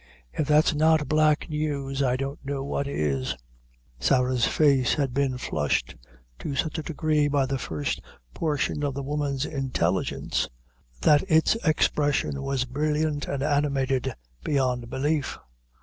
If 0.33 0.47
that's 0.47 0.73
not 0.73 1.07
black 1.07 1.47
news, 1.47 2.01
I 2.01 2.15
don't 2.17 2.43
know 2.43 2.63
what 2.63 2.87
is." 2.87 3.35
Sarah's 3.99 4.47
face 4.47 4.95
had 4.95 5.13
been 5.13 5.37
flushed 5.37 5.95
to 6.39 6.55
such 6.55 6.79
a 6.79 6.81
degree 6.81 7.27
by 7.27 7.45
the 7.45 7.59
first 7.59 8.01
portion 8.33 8.83
of 8.83 8.95
the 8.95 9.03
woman's 9.03 9.45
intelligence, 9.45 10.49
that 11.03 11.23
its 11.29 11.53
expression 11.63 12.41
was 12.41 12.65
brilliant 12.65 13.27
and 13.27 13.43
animated 13.43 14.11
beyond 14.43 14.89
belief. 14.89 15.37